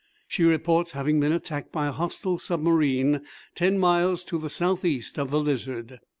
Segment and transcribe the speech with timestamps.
[0.27, 3.21] She reports having been attacked by a hostile submarine
[3.53, 5.99] ten miles to the south east of the Lizard.